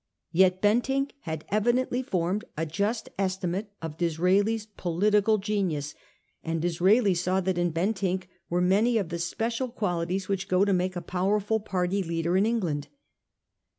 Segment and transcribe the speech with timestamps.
[0.31, 5.93] Yet Bentinck had evidently formed a just estimate of Disraeli's political genius;
[6.43, 10.65] and Dis raeli saw that in Bentinck were many of the special qualities which go
[10.65, 12.87] to make a powerful party leader in England.